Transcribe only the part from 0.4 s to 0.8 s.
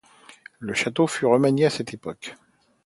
Le